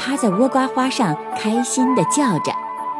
[0.00, 2.50] 趴在倭瓜花上，开心地叫着。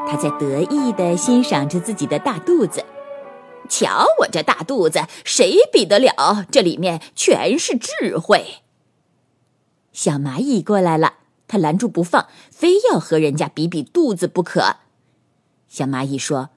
[0.07, 2.85] 它在得意地欣赏着自己的大肚子。
[3.71, 6.45] 瞧我这大肚子，谁比得了？
[6.51, 8.63] 这里面全是智慧。
[9.93, 11.15] 小蚂蚁过来了，
[11.49, 14.77] 它拦住不放，非要和人家比比肚子不可。
[15.69, 16.51] 小蚂蚁说：“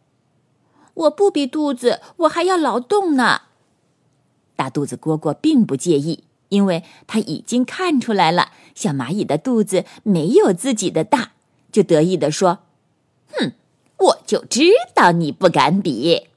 [0.94, 3.44] 我不比肚子，我还要劳动呢。”
[4.57, 6.25] 大肚子蝈蝈并不介意。
[6.53, 11.31] 因为他已经看出来了，小蚂蚁的肚子没有自己的大，
[11.72, 12.59] 就得意地说
[13.33, 13.53] ：“哼，
[13.97, 16.28] 我就知道你不敢比。”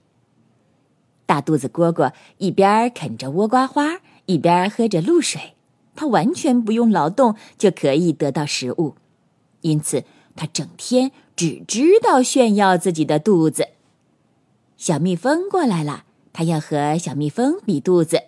[1.27, 5.53] 大肚子蝈蝈一边啃着倭瓜花，一边喝着露水，
[5.95, 8.95] 它完全不用劳动就可以得到食物，
[9.61, 10.05] 因此
[10.35, 13.69] 它整天只知道炫耀自己的肚子。
[14.79, 18.23] 小蜜蜂过来了，它要和小蜜蜂比肚子。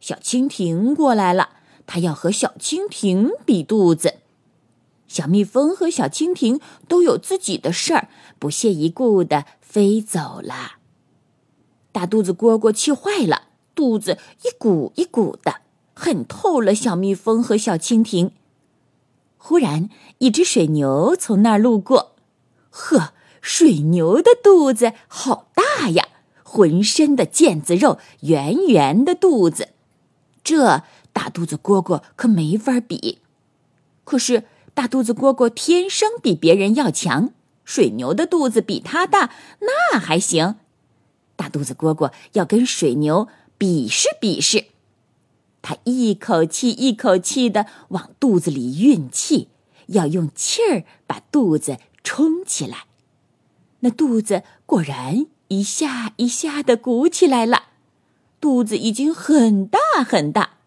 [0.00, 1.50] 小蜻蜓过来了，
[1.86, 4.14] 它要和小蜻蜓比肚子。
[5.06, 10.78] 小蜜蜂和小蜻蜓都有自己的事儿，不屑一顾的飞走了。
[11.92, 15.62] 大肚子蝈蝈气坏了，肚子一鼓一鼓的，
[15.94, 18.30] 恨透了小蜜蜂和小蜻蜓。
[19.36, 22.14] 忽然，一只水牛从那儿路过，
[22.70, 26.06] 呵，水牛的肚子好大呀，
[26.44, 29.70] 浑身的腱子肉，圆圆的肚子。
[30.42, 33.18] 这大肚子蝈蝈可没法比，
[34.04, 37.30] 可是大肚子蝈蝈天生比别人要强。
[37.64, 40.56] 水牛的肚子比它大，那还行。
[41.36, 44.64] 大肚子蝈蝈要跟水牛比试比试，
[45.62, 49.48] 它一口气一口气的往肚子里运气，
[49.86, 52.86] 要用气儿把肚子充起来。
[53.80, 57.64] 那肚子果然一下一下的鼓起来了。
[58.40, 60.58] 肚子已经很大很大，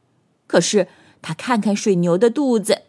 [0.48, 0.88] 可是
[1.22, 2.84] 他看看水牛的肚子，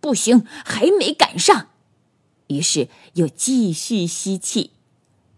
[0.00, 1.68] 不行，还没赶上。
[2.48, 4.72] 于是又继续吸气，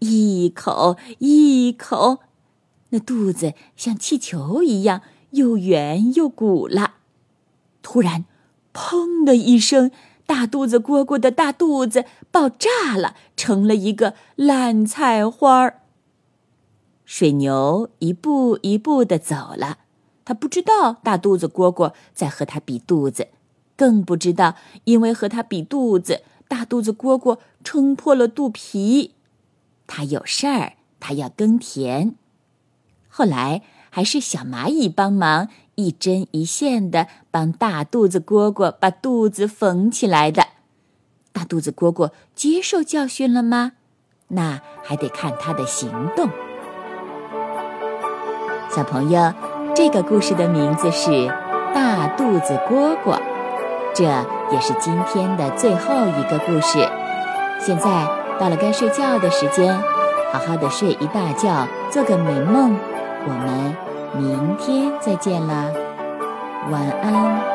[0.01, 2.19] 一口一口，
[2.91, 6.95] 那肚子像气球一样又圆又鼓了。
[7.83, 8.25] 突然，
[8.73, 9.91] 砰的一声，
[10.27, 15.83] 大肚子蝈蝈的大肚子爆炸了，成了一个烂菜花儿。
[17.05, 19.79] 水牛一步一步的走了，
[20.25, 23.29] 他不知道大肚子蝈蝈在和他比肚子，
[23.77, 24.55] 更不知道
[24.85, 29.15] 因为和他比肚子，大肚子蝈蝈撑破了肚皮。
[29.87, 32.15] 他有事儿，他要耕田。
[33.09, 40.49] 后来还是小蚂蚁帮忙，一针一线的帮大肚子蝈蝈把肚子缝起来的。
[41.33, 43.73] 大肚子蝈蝈接受教训了吗？
[44.29, 46.31] 那还得看他的行动。
[48.75, 49.33] 小朋友，
[49.75, 51.11] 这个故事的名字是
[51.75, 53.17] 《大肚子蝈蝈》，
[53.93, 56.79] 这也是今天的最后一个故事。
[57.59, 58.07] 现在
[58.39, 59.77] 到了该睡觉的时间，
[60.33, 62.77] 好好的睡一大觉，做个美梦。
[63.27, 63.77] 我们
[64.17, 65.67] 明天再见啦，
[66.71, 67.54] 晚安。